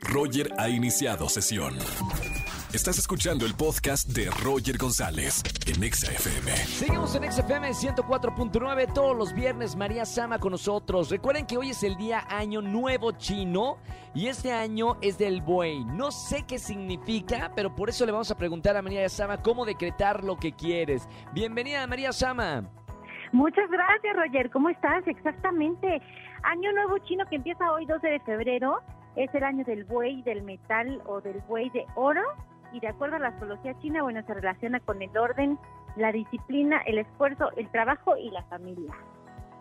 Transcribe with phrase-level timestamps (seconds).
[0.00, 1.74] Roger ha iniciado sesión.
[2.72, 6.52] Estás escuchando el podcast de Roger González en EXA-FM.
[6.56, 9.74] Seguimos en XFM 104.9 todos los viernes.
[9.74, 11.10] María Sama con nosotros.
[11.10, 13.78] Recuerden que hoy es el día Año Nuevo Chino
[14.14, 15.84] y este año es del buey.
[15.84, 19.64] No sé qué significa, pero por eso le vamos a preguntar a María Sama cómo
[19.64, 21.08] decretar lo que quieres.
[21.32, 22.70] Bienvenida, María Sama.
[23.32, 24.50] Muchas gracias, Roger.
[24.50, 25.06] ¿Cómo estás?
[25.06, 26.00] Exactamente.
[26.42, 28.80] Año Nuevo Chino que empieza hoy 12 de febrero.
[29.20, 32.22] Es el año del buey, del metal o del buey de oro
[32.72, 35.58] y de acuerdo a la astrología china, bueno, se relaciona con el orden,
[35.96, 38.94] la disciplina, el esfuerzo, el trabajo y la familia.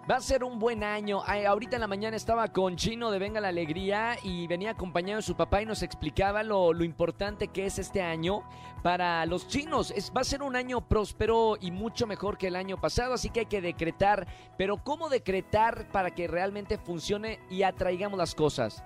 [0.10, 1.22] Va a ser un buen año.
[1.26, 5.24] ahorita en la mañana estaba con Chino de Venga la Alegría y venía acompañado de
[5.24, 8.44] su papá y nos explicaba lo, lo importante que es este año
[8.82, 9.92] para los chinos.
[9.92, 13.30] Es, va a ser un año próspero y mucho mejor que el año pasado, así
[13.30, 14.26] que hay que decretar.
[14.58, 18.86] Pero ¿cómo decretar para que realmente funcione y atraigamos las cosas?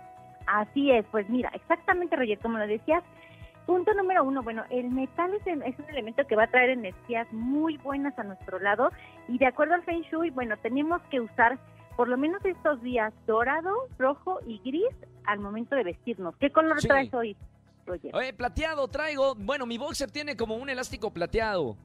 [0.53, 3.03] Así es, pues mira, exactamente Roger, como lo decías,
[3.65, 7.77] Punto número uno, bueno, el metal es, un elemento que va a traer energías muy
[7.77, 8.91] buenas a nuestro lado
[9.29, 11.57] y de acuerdo al Feng Shui, bueno, tenemos que usar
[11.95, 14.93] por lo menos estos días dorado, rojo y gris
[15.25, 16.35] al momento de vestirnos.
[16.37, 17.37] ¿Qué color traes hoy,
[17.85, 18.13] Roger?
[18.13, 19.35] Oye, plateado traigo.
[19.35, 21.77] Bueno, mi boxer tiene como un elástico plateado.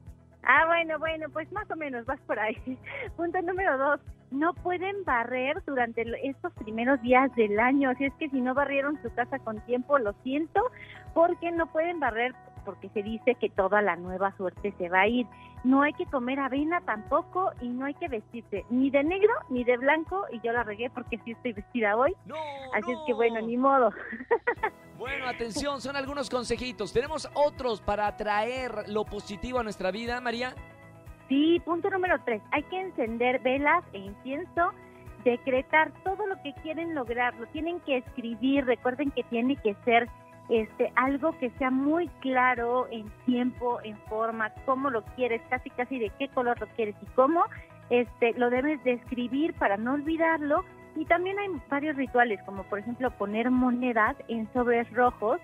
[0.43, 2.57] Ah, bueno, bueno, pues más o menos vas por ahí.
[3.15, 4.01] Punto número dos,
[4.31, 7.89] no pueden barrer durante estos primeros días del año.
[7.89, 10.61] Así es que si no barrieron su casa con tiempo, lo siento,
[11.13, 12.33] porque no pueden barrer
[12.65, 15.25] porque se dice que toda la nueva suerte se va a ir.
[15.63, 19.63] No hay que comer avena tampoco y no hay que vestirse ni de negro ni
[19.63, 22.15] de blanco y yo la regué porque sí estoy vestida hoy.
[22.73, 23.91] Así es que bueno, ni modo.
[24.99, 26.91] Bueno, atención, son algunos consejitos.
[26.91, 30.53] ¿Tenemos otros para atraer lo positivo a nuestra vida, María?
[31.29, 32.41] Sí, punto número tres.
[32.51, 34.71] Hay que encender velas e incienso,
[35.23, 37.35] decretar todo lo que quieren lograr.
[37.35, 38.65] Lo tienen que escribir.
[38.65, 40.09] Recuerden que tiene que ser
[40.49, 45.99] este algo que sea muy claro en tiempo, en forma, cómo lo quieres, casi casi
[45.99, 47.45] de qué color lo quieres y cómo.
[47.91, 50.65] Este, lo debes de escribir para no olvidarlo.
[50.95, 55.39] Y también hay varios rituales, como por ejemplo poner monedas en sobres rojos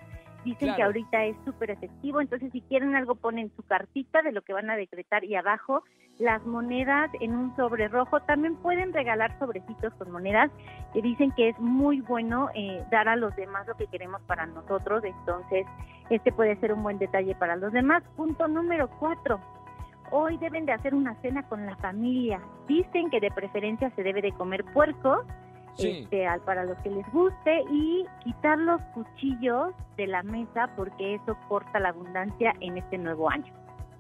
[0.46, 4.44] Dicen que ahorita es súper efectivo, entonces si quieren algo ponen su cartita de lo
[4.44, 5.84] que van a decretar y abajo
[6.20, 8.20] las monedas en un sobre rojo.
[8.22, 10.52] También pueden regalar sobrecitos con monedas
[10.94, 14.46] que dicen que es muy bueno eh, dar a los demás lo que queremos para
[14.46, 15.66] nosotros, entonces
[16.12, 18.04] este puede ser un buen detalle para los demás.
[18.16, 19.40] Punto número cuatro.
[20.12, 22.40] Hoy deben de hacer una cena con la familia.
[22.68, 25.26] Dicen que de preferencia se debe de comer puerco
[25.78, 31.38] este, para los que les guste y quitar los cuchillos de la mesa porque eso
[31.48, 33.54] corta la abundancia en este nuevo año.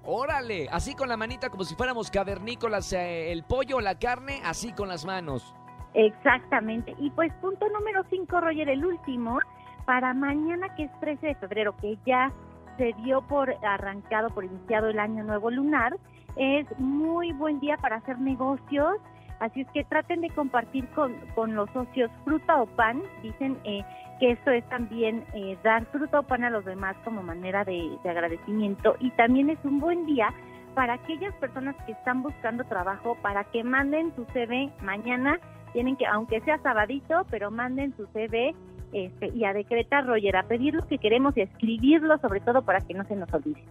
[0.04, 4.72] Órale, así con la manita como si fuéramos cavernícolas, eh, el pollo, la carne, así
[4.72, 5.56] con las manos.
[5.96, 6.94] Exactamente.
[7.00, 9.40] Y pues punto número 5, Roger, el último,
[9.86, 12.32] para mañana que es 13 de febrero, que ya
[12.78, 15.98] se dio por arrancado, por iniciado el año nuevo lunar,
[16.36, 18.98] es muy buen día para hacer negocios
[19.40, 23.02] Así es que traten de compartir con, con los socios fruta o pan.
[23.22, 23.84] Dicen eh,
[24.20, 27.98] que esto es también eh, dar fruta o pan a los demás como manera de,
[28.04, 28.96] agradecimiento.
[29.00, 30.34] Y también es un buen día
[30.74, 35.40] para aquellas personas que están buscando trabajo para que manden su CV mañana.
[35.74, 38.56] Tienen que, aunque sea sabadito, pero manden su CV
[38.94, 42.80] este, y a decretar, Roger, a pedir lo que queremos y escribirlo sobre todo para
[42.80, 43.62] que no se nos olvide.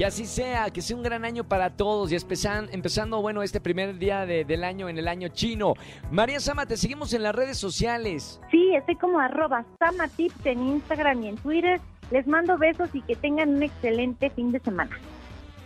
[0.00, 3.98] Que así sea, que sea un gran año para todos y empezando, bueno, este primer
[3.98, 5.74] día del año en el año chino.
[6.10, 8.40] María Sama, te seguimos en las redes sociales.
[8.50, 11.82] Sí, estoy como arroba Samatips en Instagram y en Twitter.
[12.10, 14.98] Les mando besos y que tengan un excelente fin de semana.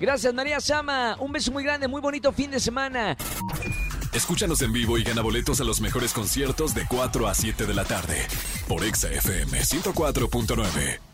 [0.00, 1.16] Gracias, María Sama.
[1.21, 3.16] Un beso muy grande, muy bonito fin de semana.
[4.12, 7.75] Escúchanos en vivo y gana boletos a los mejores conciertos de 4 a 7 de
[7.75, 8.16] la tarde
[8.66, 11.13] por Exa FM 104.9.